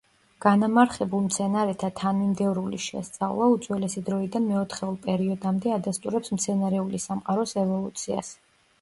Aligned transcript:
განამარხებულ 0.43 1.19
მცენარეთა 1.25 1.89
თანამიმდევრული 1.99 2.81
შესწავლა 2.87 3.51
უძველესი 3.57 4.05
დროიდან 4.09 4.49
მეოთხეულ 4.55 4.99
პერიოდამდე 5.07 5.79
ადასტურებს 5.79 6.37
მცენარეული 6.39 7.07
სამყაროს 7.09 7.59
ევოლუციას. 7.67 8.39